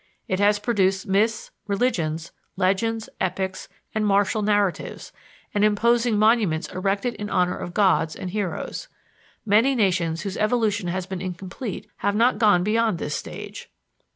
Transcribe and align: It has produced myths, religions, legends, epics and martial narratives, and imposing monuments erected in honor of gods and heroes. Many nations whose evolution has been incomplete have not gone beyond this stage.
It 0.27 0.39
has 0.39 0.57
produced 0.57 1.05
myths, 1.05 1.51
religions, 1.67 2.31
legends, 2.55 3.07
epics 3.19 3.69
and 3.93 4.03
martial 4.03 4.41
narratives, 4.41 5.11
and 5.53 5.63
imposing 5.63 6.17
monuments 6.17 6.67
erected 6.69 7.13
in 7.17 7.29
honor 7.29 7.55
of 7.55 7.75
gods 7.75 8.15
and 8.15 8.31
heroes. 8.31 8.87
Many 9.45 9.75
nations 9.75 10.21
whose 10.23 10.37
evolution 10.37 10.87
has 10.87 11.05
been 11.05 11.21
incomplete 11.21 11.85
have 11.97 12.15
not 12.15 12.39
gone 12.39 12.63
beyond 12.63 12.97
this 12.97 13.13
stage. 13.15 13.69